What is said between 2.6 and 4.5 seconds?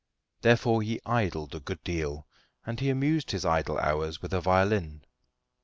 and he amused his idle hours with a